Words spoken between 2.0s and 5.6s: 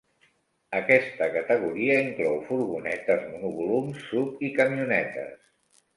inclou furgonetes, monovolums, SUV i camionetes.